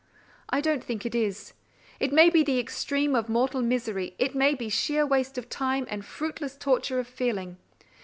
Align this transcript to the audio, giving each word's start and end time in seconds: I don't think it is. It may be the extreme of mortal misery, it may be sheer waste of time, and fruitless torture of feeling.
I 0.49 0.61
don't 0.61 0.83
think 0.83 1.05
it 1.05 1.13
is. 1.13 1.53
It 1.99 2.11
may 2.11 2.31
be 2.31 2.41
the 2.43 2.57
extreme 2.57 3.13
of 3.13 3.29
mortal 3.29 3.61
misery, 3.61 4.15
it 4.17 4.33
may 4.33 4.55
be 4.55 4.67
sheer 4.67 5.05
waste 5.05 5.37
of 5.37 5.47
time, 5.47 5.85
and 5.91 6.03
fruitless 6.03 6.55
torture 6.57 6.97
of 6.97 7.07
feeling. 7.07 7.57